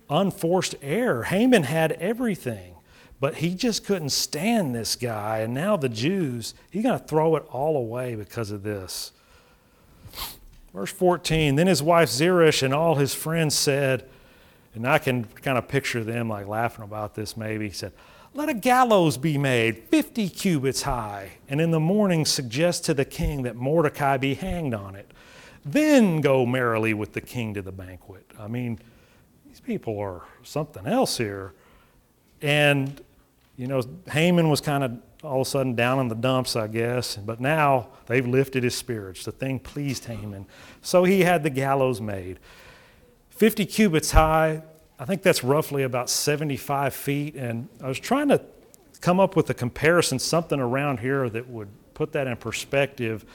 [0.10, 1.24] unforced error.
[1.24, 2.76] Haman had everything,
[3.20, 5.40] but he just couldn't stand this guy.
[5.40, 9.12] And now the Jews, he's going to throw it all away because of this.
[10.78, 14.08] Verse 14 Then his wife Zeresh and all his friends said,
[14.76, 17.70] and I can kind of picture them like laughing about this maybe.
[17.70, 17.94] He said,
[18.36, 23.06] Let a gallows be made 50 cubits high, and in the morning suggest to the
[23.06, 25.10] king that Mordecai be hanged on it.
[25.66, 28.30] then go merrily with the king to the banquet.
[28.38, 28.78] I mean,
[29.48, 31.56] these people are something else here.
[32.40, 33.02] And,
[33.56, 34.92] you know, Haman was kind of
[35.24, 37.16] all of a sudden down in the dumps, I guess.
[37.16, 39.26] But now they've lifted his spirits.
[39.26, 40.46] The thing pleased Haman.
[40.82, 42.40] So he had the gallows made.
[43.30, 44.64] 50 cubits high,
[45.00, 47.36] I think that's roughly about 75 feet.
[47.36, 48.42] And I was trying to
[49.02, 53.26] come up with a comparison, something around here that would put that in perspective.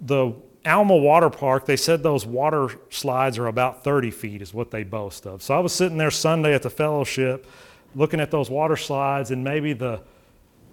[0.00, 0.32] The
[0.64, 4.82] Alma Water Park, they said those water slides are about 30 feet, is what they
[4.82, 5.42] boast of.
[5.42, 7.46] So I was sitting there Sunday at the fellowship
[7.94, 10.00] looking at those water slides and maybe the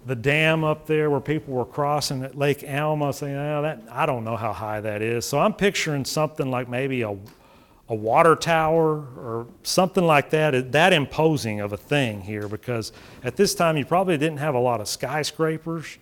[0.06, 4.06] the dam up there where people were crossing at Lake Alma, saying, oh, that, I
[4.06, 5.26] don't know how high that is.
[5.26, 7.16] So I'm picturing something like maybe a,
[7.88, 12.92] a water tower or something like that, that imposing of a thing here, because
[13.24, 15.98] at this time you probably didn't have a lot of skyscrapers.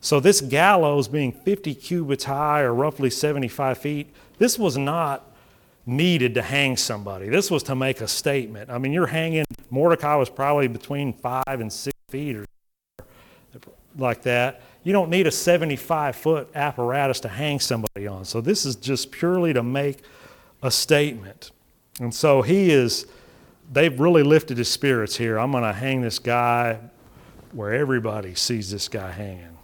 [0.00, 5.28] So this gallows being 50 cubits high or roughly 75 feet, this was not
[5.84, 7.28] needed to hang somebody.
[7.28, 8.70] This was to make a statement.
[8.70, 12.46] I mean, you're hanging, Mordecai was probably between five and six feet or
[13.96, 14.62] like that.
[14.84, 18.24] You don't need a 75 foot apparatus to hang somebody on.
[18.24, 19.98] So this is just purely to make
[20.62, 21.50] a statement.
[22.00, 23.06] And so he is,
[23.72, 25.38] they've really lifted his spirits here.
[25.38, 26.78] I'm going to hang this guy
[27.52, 29.58] where everybody sees this guy hanging.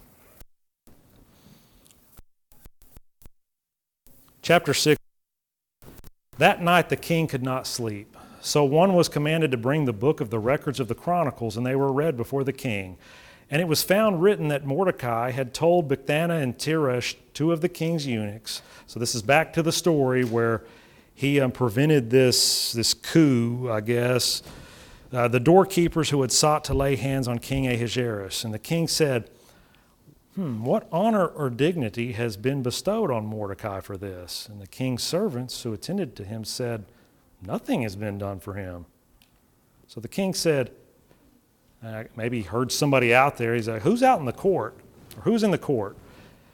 [4.41, 4.99] Chapter 6
[6.37, 8.15] That night the king could not sleep.
[8.41, 11.65] So one was commanded to bring the book of the records of the Chronicles, and
[11.65, 12.97] they were read before the king.
[13.51, 17.69] And it was found written that Mordecai had told Bigthana and Teresh, two of the
[17.69, 18.61] king's eunuchs.
[18.85, 20.63] So this is back to the story where
[21.15, 24.43] he um, prevented this, this coup, I guess.
[25.11, 28.43] Uh, the doorkeepers who had sought to lay hands on King Ahasuerus.
[28.43, 29.29] And the king said,
[30.35, 34.47] Hmm, what honor or dignity has been bestowed on Mordecai for this?
[34.47, 36.85] And the king's servants who attended to him said,
[37.41, 38.85] Nothing has been done for him.
[39.87, 40.71] So the king said,
[41.83, 43.55] uh, maybe heard somebody out there.
[43.55, 44.75] He's like, Who's out in the court?
[45.17, 45.95] Or who's in the court?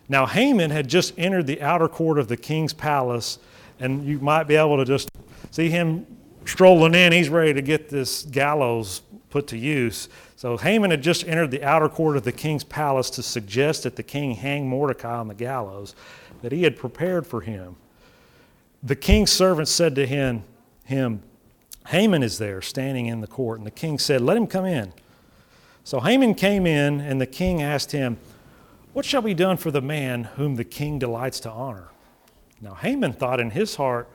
[0.08, 3.40] Now, Haman had just entered the outer court of the king's palace,
[3.80, 5.10] and you might be able to just
[5.50, 6.06] see him
[6.46, 7.12] strolling in.
[7.12, 10.10] He's ready to get this gallows put to use.
[10.36, 13.96] So, Haman had just entered the outer court of the king's palace to suggest that
[13.96, 15.96] the king hang Mordecai on the gallows
[16.42, 17.76] that he had prepared for him.
[18.84, 20.44] The king's servant said to him,
[20.84, 21.24] him
[21.88, 24.94] Haman is there standing in the court, and the king said, Let him come in.
[25.86, 28.18] So Haman came in, and the king asked him,
[28.94, 31.90] What shall be done for the man whom the king delights to honor?
[32.60, 34.10] Now Haman thought in his heart,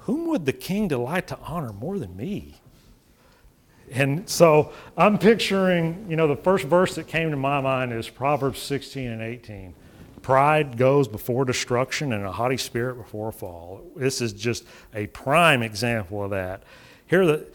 [0.00, 2.56] Whom would the king delight to honor more than me?
[3.92, 8.08] And so I'm picturing, you know, the first verse that came to my mind is
[8.08, 9.74] Proverbs 16 and 18.
[10.20, 13.82] Pride goes before destruction and a haughty spirit before a fall.
[13.94, 16.64] This is just a prime example of that.
[17.06, 17.46] Here, the,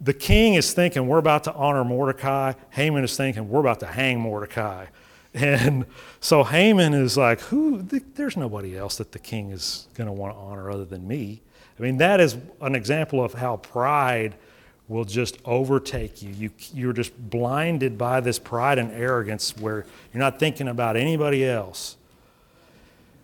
[0.00, 2.54] the king is thinking we're about to honor Mordecai.
[2.70, 4.86] Haman is thinking we're about to hang Mordecai.
[5.34, 5.84] And
[6.20, 7.82] so Haman is like, who?
[7.82, 11.42] There's nobody else that the king is going to want to honor other than me.
[11.78, 14.34] I mean, that is an example of how pride
[14.88, 16.30] will just overtake you.
[16.30, 16.50] you.
[16.74, 21.96] You're just blinded by this pride and arrogance where you're not thinking about anybody else.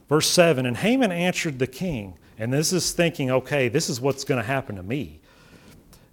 [0.09, 4.25] Verse 7 And Haman answered the king, and this is thinking, okay, this is what's
[4.25, 5.21] going to happen to me.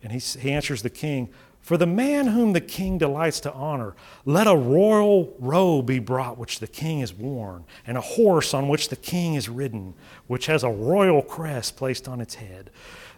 [0.04, 1.30] And he, he answers the king,
[1.62, 6.38] For the man whom the king delights to honor, let a royal robe be brought
[6.38, 9.94] which the king has worn, and a horse on which the king is ridden,
[10.28, 12.70] which has a royal crest placed on its head.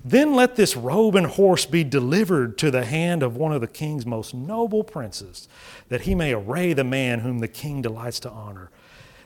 [0.05, 3.67] Then let this robe and horse be delivered to the hand of one of the
[3.67, 5.47] king's most noble princes,
[5.87, 8.69] that he may array the man whom the king delights to honor.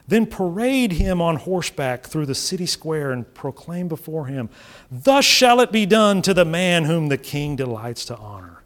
[0.08, 4.50] Then parade him on horseback through the city square and proclaim before him,
[4.90, 8.64] Thus shall it be done to the man whom the king delights to honor.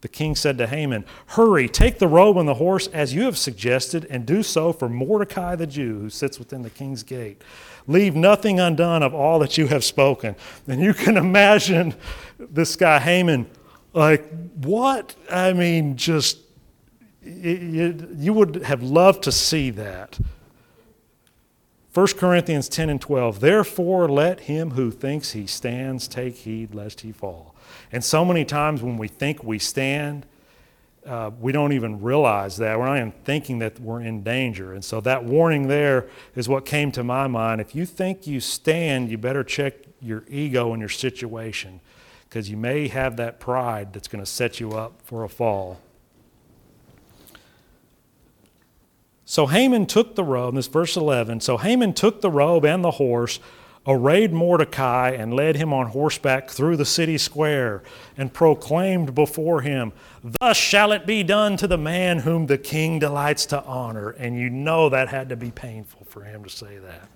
[0.00, 3.38] The king said to Haman, Hurry, take the robe and the horse as you have
[3.38, 7.42] suggested, and do so for Mordecai the Jew who sits within the king's gate.
[7.86, 10.36] Leave nothing undone of all that you have spoken.
[10.66, 11.94] And you can imagine
[12.38, 13.48] this guy, Haman,
[13.94, 15.14] like, what?
[15.30, 16.38] I mean, just
[17.26, 20.18] you, you would have loved to see that.
[21.92, 23.40] 1 Corinthians 10 and 12.
[23.40, 27.54] Therefore, let him who thinks he stands take heed lest he fall.
[27.90, 30.26] And so many times when we think we stand,
[31.06, 32.78] uh, we don't even realize that.
[32.78, 34.74] We're not even thinking that we're in danger.
[34.74, 37.60] And so that warning there is what came to my mind.
[37.60, 41.80] If you think you stand, you better check your ego and your situation
[42.28, 45.80] because you may have that pride that's going to set you up for a fall.
[49.28, 51.40] So Haman took the robe, this verse 11.
[51.40, 53.40] So Haman took the robe and the horse,
[53.84, 57.82] arrayed Mordecai, and led him on horseback through the city square,
[58.16, 63.00] and proclaimed before him, Thus shall it be done to the man whom the king
[63.00, 64.10] delights to honor.
[64.10, 67.08] And you know that had to be painful for him to say that.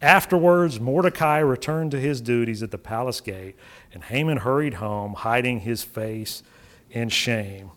[0.00, 3.56] Afterwards, Mordecai returned to his duties at the palace gate,
[3.92, 6.44] and Haman hurried home, hiding his face
[6.92, 7.72] in shame.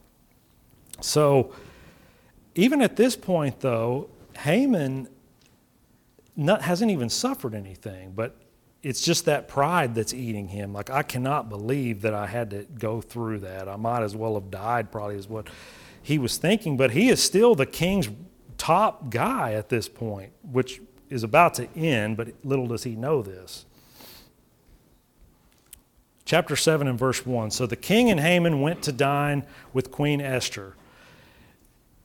[1.02, 1.54] So,
[2.58, 5.08] even at this point, though, Haman
[6.36, 8.36] not, hasn't even suffered anything, but
[8.84, 10.74] it's just that pride that's eating him.
[10.74, 13.67] Like, I cannot believe that I had to go through that.
[13.67, 15.48] I might as well have died, probably, is what
[16.02, 16.78] he was thinking.
[16.78, 18.10] But he is still the king's
[18.58, 23.22] top guy at this point, which is about to end, but little does he know
[23.22, 23.65] this.
[26.26, 27.52] Chapter 7 and verse 1.
[27.52, 30.76] So the king and Haman went to dine with Queen Esther.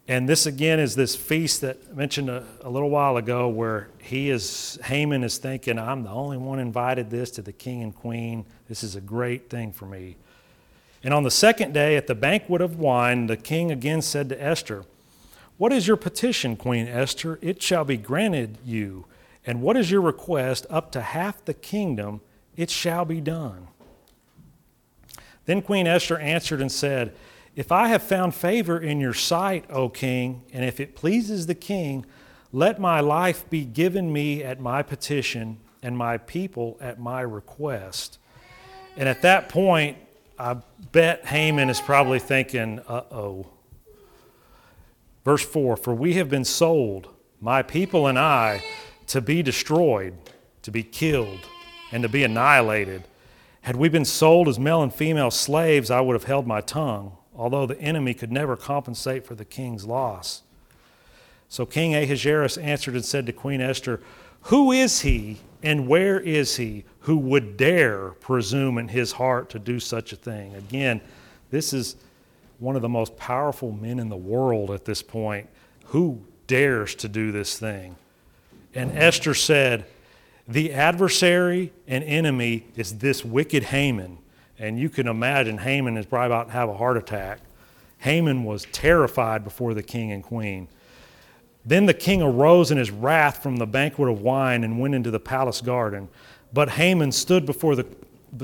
[0.08, 3.88] And this again is this feast that I mentioned a, a, little while ago where
[3.98, 7.94] he is, Haman is thinking, I'm the only one invited this to the king and
[7.94, 8.44] queen.
[8.68, 10.16] This is a great thing for me.
[11.04, 14.42] And on the second day at the banquet of wine, the king again said to
[14.42, 14.84] Esther,
[15.56, 17.38] What is your petition, Queen Esther?
[17.40, 19.06] It shall be granted you.
[19.44, 20.66] And what is your request?
[20.70, 22.20] Up to half the kingdom,
[22.56, 23.68] it shall be done.
[25.46, 27.14] Then Queen Esther answered and said,
[27.54, 31.54] if I have found favor in your sight, O king, and if it pleases the
[31.54, 32.06] king,
[32.50, 38.18] let my life be given me at my petition and my people at my request.
[38.96, 39.98] And at that point,
[40.38, 40.56] I
[40.92, 43.46] bet Haman is probably thinking, uh oh.
[45.24, 47.08] Verse 4 For we have been sold,
[47.40, 48.62] my people and I,
[49.08, 50.14] to be destroyed,
[50.62, 51.40] to be killed,
[51.90, 53.04] and to be annihilated.
[53.62, 57.16] Had we been sold as male and female slaves, I would have held my tongue
[57.36, 60.42] although the enemy could never compensate for the king's loss.
[61.48, 64.00] So King Ahasuerus answered and said to Queen Esther,
[64.42, 69.58] Who is he and where is he who would dare presume in his heart to
[69.58, 70.54] do such a thing?
[70.54, 71.00] Again,
[71.50, 71.96] this is
[72.58, 75.48] one of the most powerful men in the world at this point.
[75.86, 77.96] Who dares to do this thing?
[78.74, 79.84] And Esther said,
[80.48, 84.18] The adversary and enemy is this wicked Haman
[84.62, 87.40] and you can imagine Haman is probably about to have a heart attack.
[87.98, 90.68] Haman was terrified before the king and queen.
[91.66, 95.10] Then the king arose in his wrath from the banquet of wine and went into
[95.10, 96.08] the palace garden.
[96.52, 97.86] But Haman stood before, the,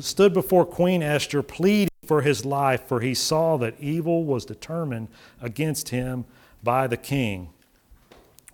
[0.00, 5.06] stood before Queen Esther, pleading for his life, for he saw that evil was determined
[5.40, 6.24] against him
[6.64, 7.50] by the king.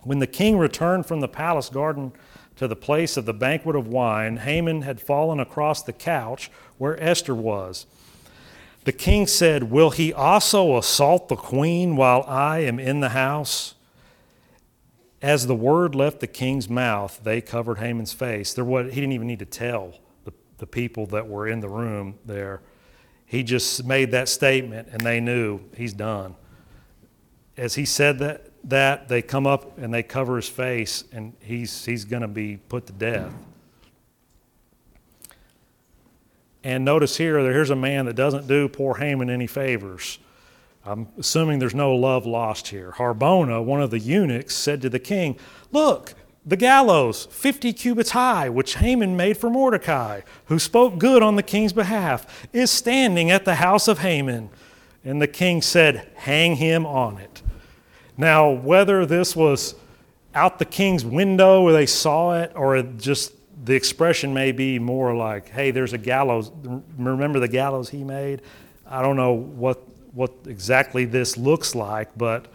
[0.03, 2.11] When the king returned from the palace garden
[2.55, 7.01] to the place of the banquet of wine, Haman had fallen across the couch where
[7.01, 7.85] Esther was.
[8.85, 13.73] The king said, Will he also assault the queen while I am in the house?
[15.21, 18.53] As the word left the king's mouth, they covered Haman's face.
[18.53, 21.67] There was, he didn't even need to tell the, the people that were in the
[21.67, 22.61] room there.
[23.25, 26.35] He just made that statement and they knew he's done.
[27.57, 31.85] As he said that, that they come up and they cover his face and he's,
[31.85, 33.31] he's going to be put to death.
[36.63, 40.17] And notice here, that here's a man that doesn't do poor Haman any favors.
[40.83, 42.91] I'm assuming there's no love lost here.
[42.91, 45.37] Harbona, one of the eunuchs, said to the king,
[45.71, 51.35] Look, the gallows, 50 cubits high, which Haman made for Mordecai, who spoke good on
[51.35, 54.49] the king's behalf, is standing at the house of Haman.
[55.03, 57.43] And the king said, Hang him on it.
[58.17, 59.75] Now, whether this was
[60.33, 63.33] out the king's window where they saw it, or just
[63.65, 66.51] the expression may be more like, hey, there's a gallows.
[66.97, 68.41] Remember the gallows he made?
[68.85, 69.81] I don't know what,
[70.13, 72.47] what exactly this looks like, but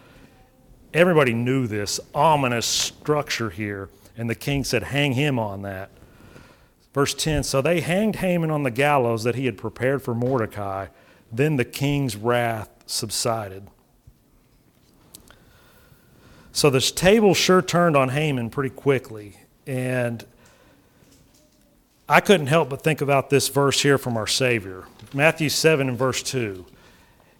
[0.94, 3.88] everybody knew this ominous structure here.
[4.16, 5.90] And the king said, hang him on that.
[6.92, 10.88] Verse 10 So they hanged Haman on the gallows that he had prepared for Mordecai.
[11.32, 13.68] Then the king's wrath subsided.
[16.52, 19.36] So this table sure turned on Haman pretty quickly.
[19.66, 20.24] And
[22.08, 24.84] I couldn't help but think about this verse here from our Savior.
[25.14, 26.66] Matthew 7 and verse 2.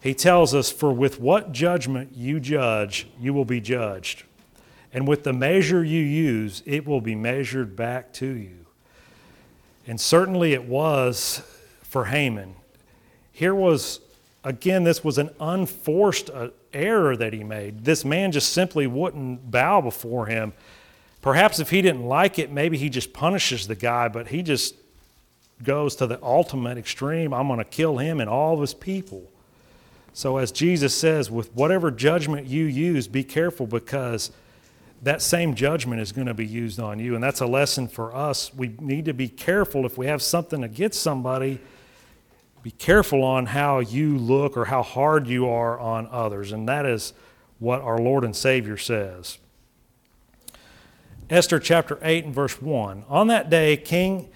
[0.01, 4.23] He tells us, For with what judgment you judge, you will be judged.
[4.93, 8.65] And with the measure you use, it will be measured back to you.
[9.85, 11.41] And certainly it was
[11.83, 12.55] for Haman.
[13.31, 13.99] Here was,
[14.43, 17.85] again, this was an unforced uh, error that he made.
[17.85, 20.53] This man just simply wouldn't bow before him.
[21.21, 24.75] Perhaps if he didn't like it, maybe he just punishes the guy, but he just
[25.63, 27.33] goes to the ultimate extreme.
[27.33, 29.29] I'm going to kill him and all of his people.
[30.13, 34.31] So, as Jesus says, with whatever judgment you use, be careful because
[35.03, 37.15] that same judgment is going to be used on you.
[37.15, 38.53] And that's a lesson for us.
[38.53, 41.59] We need to be careful if we have something against somebody,
[42.63, 46.51] be careful on how you look or how hard you are on others.
[46.51, 47.13] And that is
[47.59, 49.39] what our Lord and Savior says.
[51.29, 53.05] Esther chapter 8 and verse 1.
[53.07, 54.29] On that day, King,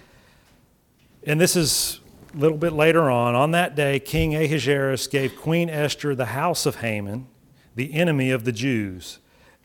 [1.24, 2.00] and this is
[2.34, 6.66] a little bit later on, on that day, King Ahasuerus gave Queen Esther the house
[6.66, 7.26] of Haman,
[7.74, 9.18] the enemy of the Jews.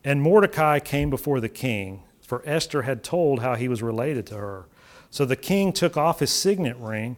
[0.03, 4.35] And Mordecai came before the king, for Esther had told how he was related to
[4.35, 4.65] her.
[5.09, 7.17] So the king took off his signet ring,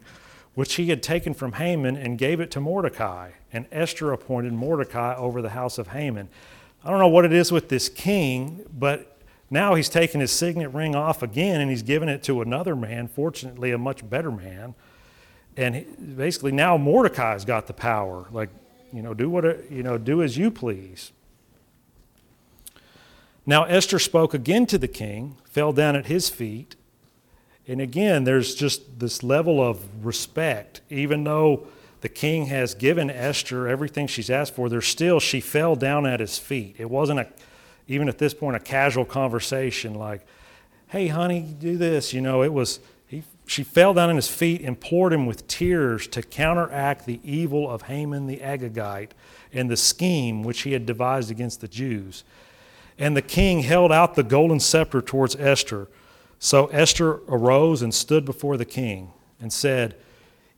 [0.54, 3.32] which he had taken from Haman, and gave it to Mordecai.
[3.52, 6.28] And Esther appointed Mordecai over the house of Haman.
[6.84, 9.18] I don't know what it is with this king, but
[9.50, 13.08] now he's taken his signet ring off again and he's given it to another man,
[13.08, 14.74] fortunately, a much better man.
[15.56, 18.26] And basically, now Mordecai's got the power.
[18.30, 18.50] Like,
[18.92, 21.12] you know, do what, you know, do as you please.
[23.46, 26.76] Now Esther spoke again to the king, fell down at his feet.
[27.66, 30.82] And again, there's just this level of respect.
[30.90, 31.66] Even though
[32.02, 36.20] the king has given Esther everything she's asked for, there's still, she fell down at
[36.20, 36.76] his feet.
[36.78, 37.28] It wasn't a,
[37.88, 40.26] even at this point, a casual conversation like,
[40.88, 42.12] hey, honey, do this.
[42.12, 46.06] You know, it was, he, she fell down at his feet, implored him with tears
[46.08, 49.10] to counteract the evil of Haman the Agagite
[49.52, 52.24] and the scheme which he had devised against the Jews.
[52.98, 55.88] And the king held out the golden scepter towards Esther.
[56.44, 59.96] So Esther arose and stood before the king and said,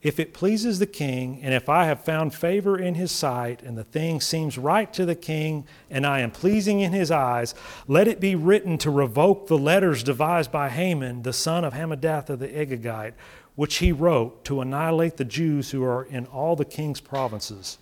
[0.03, 3.79] If it pleases the king, and if I have found favor in his sight, and
[3.79, 7.55] the thing seems right to the king, and I am pleasing in his eyes,
[7.87, 12.37] let it be written to revoke the letters devised by Haman, the son of Hammedatha
[12.37, 13.15] the Agagite,
[13.55, 17.79] which he wrote to annihilate the Jews who are in all the king's provinces.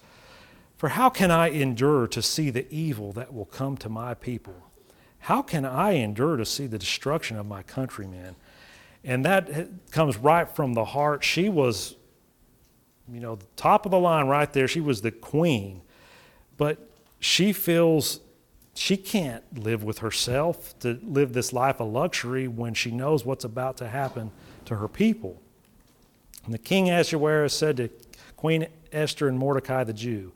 [0.76, 4.63] For how can I endure to see the evil that will come to my people?
[5.24, 8.36] How can I endure to see the destruction of my countrymen?
[9.02, 11.24] And that comes right from the heart.
[11.24, 11.94] She was,
[13.10, 14.68] you know, top of the line right there.
[14.68, 15.80] She was the queen.
[16.58, 18.20] But she feels
[18.74, 23.44] she can't live with herself to live this life of luxury when she knows what's
[23.44, 24.30] about to happen
[24.66, 25.40] to her people.
[26.44, 27.88] And the king Ahasuerus said to
[28.36, 30.32] Queen Esther and Mordecai the Jew,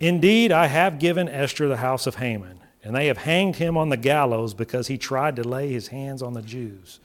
[0.00, 3.88] Indeed, I have given Esther the house of Haman, and they have hanged him on
[3.88, 7.00] the gallows because he tried to lay his hands on the Jews.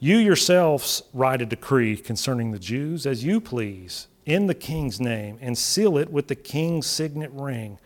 [0.00, 5.38] You yourselves write a decree concerning the Jews as you please, in the king's name,
[5.40, 7.78] and seal it with the king's signet ring.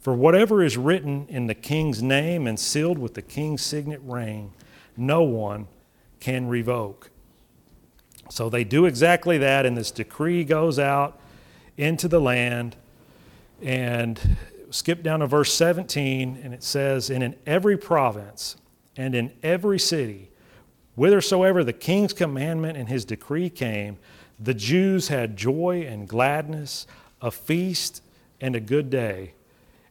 [0.00, 4.52] For whatever is written in the king's name and sealed with the king's signet ring,
[4.96, 5.68] no one
[6.18, 7.10] can revoke.
[8.28, 11.16] So they do exactly that, and this decree goes out
[11.76, 12.74] into the land
[13.62, 14.36] and
[14.70, 18.56] skip down to verse 17, and it says, And in every province
[18.96, 20.30] and in every city,
[20.94, 23.98] whithersoever the king's commandment and his decree came,
[24.38, 26.86] the Jews had joy and gladness,
[27.20, 28.02] a feast
[28.40, 29.34] and a good day.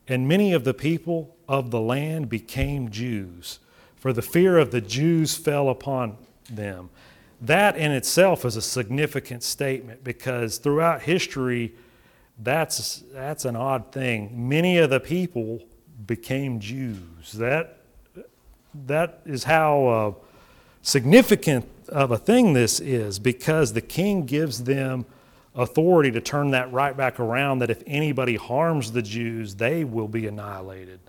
[0.08, 3.60] And many of the people of the land became Jews,
[3.96, 6.18] for the fear of the Jews fell upon
[6.50, 6.90] them.
[7.42, 11.74] That in itself is a significant statement because throughout history,
[12.42, 14.48] that's, that's an odd thing.
[14.50, 15.62] Many of the people
[16.06, 17.34] became Jews.
[17.34, 17.80] That,
[18.86, 20.14] that is how uh,
[20.82, 25.06] significant of a thing this is because the king gives them
[25.56, 30.08] authority to turn that right back around that if anybody harms the Jews, they will
[30.08, 31.00] be annihilated.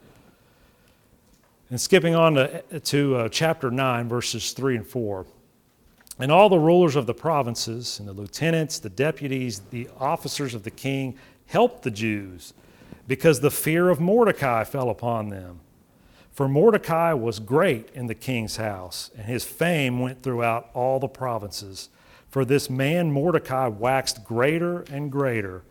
[1.70, 5.26] And skipping on to, to uh, chapter 9, verses 3 and 4.
[6.20, 10.64] And all the rulers of the provinces, and the lieutenants, the deputies, the officers of
[10.64, 11.16] the king
[11.46, 12.52] helped the Jews
[13.08, 15.60] because the fear of Mordecai fell upon them.
[16.30, 21.08] For Mordecai was great in the king's house, and his fame went throughout all the
[21.08, 21.88] provinces.
[22.28, 25.62] For this man Mordecai waxed greater and greater.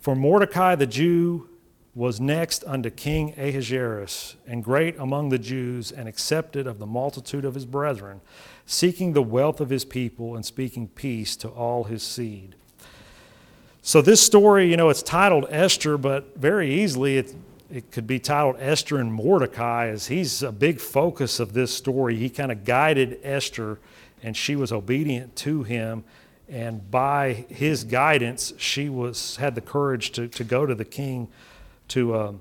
[0.00, 1.48] For Mordecai the Jew
[1.94, 7.44] was next unto King Ahasuerus, and great among the Jews, and accepted of the multitude
[7.44, 8.20] of his brethren
[8.66, 12.56] seeking the wealth of his people and speaking peace to all his seed.
[13.80, 17.34] So, this story, you know, it's titled Esther, but very easily it,
[17.70, 22.16] it could be titled Esther and Mordecai, as he's a big focus of this story.
[22.16, 23.78] He kind of guided Esther,
[24.24, 26.02] and she was obedient to him.
[26.48, 31.28] And by his guidance, she was, had the courage to, to go to the king
[31.88, 32.40] to, um,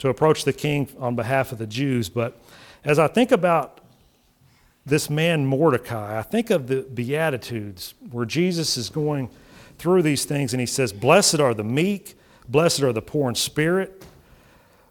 [0.00, 2.10] to approach the king on behalf of the Jews.
[2.10, 2.38] But
[2.84, 3.81] as I think about
[4.84, 9.30] this man Mordecai, I think of the Beatitudes where Jesus is going
[9.78, 12.16] through these things and he says, Blessed are the meek,
[12.48, 14.04] blessed are the poor in spirit,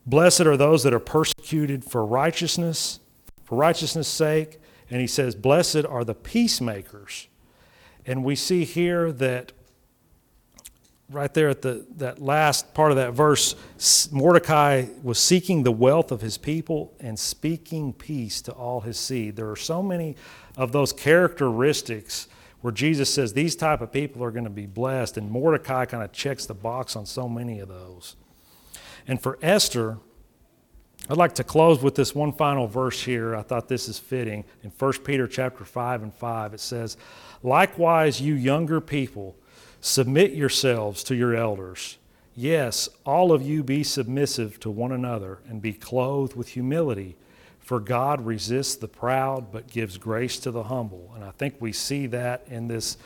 [0.06, 3.00] blessed are those that are persecuted for righteousness,
[3.44, 4.60] for righteousness' sake.
[4.89, 7.28] And he says, Blessed are the peacemakers.
[8.06, 9.54] And we see here that
[11.12, 13.55] right there at the that last part of that verse,
[14.12, 19.36] Mordecai was seeking the wealth of his people and speaking peace to all his seed.
[19.36, 20.16] There are so many
[20.57, 22.28] of those characteristics
[22.62, 26.03] where Jesus says these type of people are going to be blessed, and Mordecai kind
[26.03, 28.16] of checks the box on so many of those.
[29.07, 29.97] And for Esther,
[31.09, 33.36] I'd like to close with this one final verse here.
[33.36, 34.45] I thought this is fitting.
[34.64, 36.97] In 1 Peter chapter 5 and 5, it says,
[37.41, 39.36] Likewise, you younger people,
[39.82, 41.97] submit yourselves to your elders.
[42.36, 47.17] Yes, all of you be submissive to one another and be clothed with humility.
[47.59, 51.11] For God resists the proud but gives grace to the humble.
[51.15, 52.97] And I think we see that in this,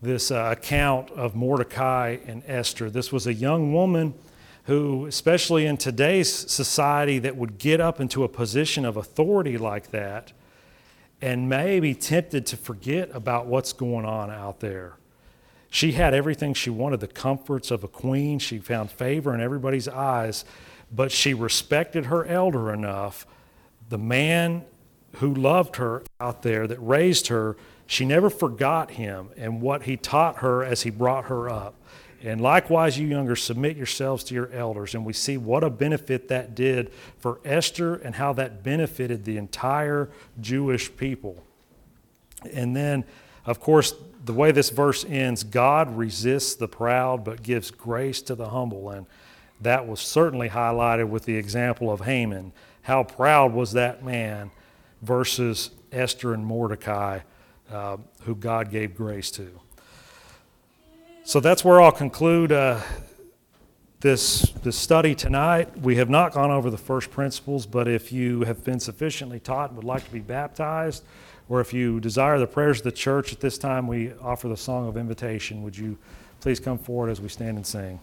[0.00, 2.88] this uh, account of Mordecai and Esther.
[2.88, 4.14] This was a young woman
[4.64, 9.90] who, especially in today's society, that would get up into a position of authority like
[9.90, 10.32] that
[11.20, 14.94] and may be tempted to forget about what's going on out there.
[15.70, 18.40] She had everything she wanted the comforts of a queen.
[18.40, 20.44] She found favor in everybody's eyes,
[20.92, 23.24] but she respected her elder enough.
[23.88, 24.64] The man
[25.16, 27.56] who loved her out there, that raised her,
[27.86, 31.74] she never forgot him and what he taught her as he brought her up.
[32.22, 34.94] And likewise, you younger, submit yourselves to your elders.
[34.94, 39.38] And we see what a benefit that did for Esther and how that benefited the
[39.38, 40.10] entire
[40.40, 41.42] Jewish people.
[42.52, 43.04] And then,
[43.46, 48.34] of course, the way this verse ends God resists the proud but gives grace to
[48.34, 48.90] the humble.
[48.90, 49.06] And
[49.60, 52.52] that was certainly highlighted with the example of Haman.
[52.82, 54.50] How proud was that man
[55.02, 57.20] versus Esther and Mordecai,
[57.70, 59.48] uh, who God gave grace to.
[61.24, 62.80] So that's where I'll conclude uh,
[64.00, 65.78] this, this study tonight.
[65.78, 69.70] We have not gone over the first principles, but if you have been sufficiently taught
[69.70, 71.04] and would like to be baptized,
[71.50, 74.56] or if you desire the prayers of the church at this time, we offer the
[74.56, 75.62] song of invitation.
[75.64, 75.98] Would you
[76.40, 78.00] please come forward as we stand and sing?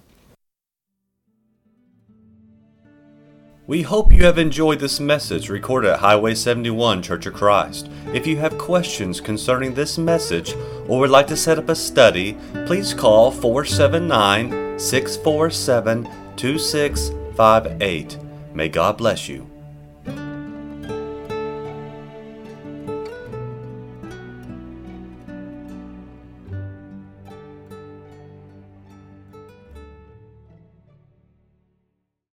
[3.65, 7.89] We hope you have enjoyed this message recorded at Highway 71 Church of Christ.
[8.13, 10.53] If you have questions concerning this message
[10.87, 18.17] or would like to set up a study, please call 479 647 2658.
[18.53, 19.56] May God bless you.